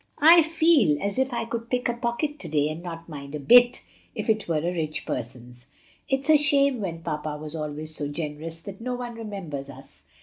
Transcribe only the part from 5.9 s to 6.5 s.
It's a